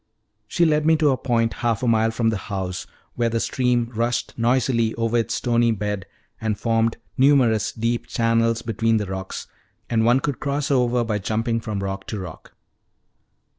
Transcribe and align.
She 0.47 0.65
led 0.65 0.83
me 0.83 0.95
to 0.95 1.11
a 1.11 1.15
point, 1.15 1.53
half 1.61 1.83
a 1.83 1.87
mile 1.87 2.09
from 2.09 2.29
the 2.31 2.37
house, 2.49 2.87
where 3.13 3.29
the 3.29 3.39
stream 3.39 3.91
rushed 3.93 4.33
noisily 4.35 4.95
over 4.95 5.15
its 5.17 5.35
stony 5.35 5.71
bed 5.71 6.07
and 6.41 6.57
formed 6.57 6.97
numerous 7.19 7.71
deep 7.71 8.07
channels 8.07 8.63
between 8.63 8.97
the 8.97 9.05
rocks, 9.05 9.45
and 9.91 10.03
one 10.03 10.19
could 10.19 10.39
cross 10.39 10.71
over 10.71 11.03
by 11.03 11.19
jumping 11.19 11.59
from 11.61 11.83
rock 11.83 12.07
to 12.07 12.19
rock. 12.19 12.53